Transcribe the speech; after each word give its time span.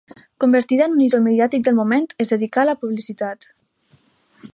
Convertida 0.43 0.85
en 0.87 0.95
un 0.95 1.03
ídol 1.07 1.21
mediàtic 1.25 1.67
del 1.67 1.77
moment, 1.81 2.07
es 2.25 2.33
dedicà 2.35 2.63
a 2.63 2.67
la 2.71 2.75
publicitat. 2.85 3.49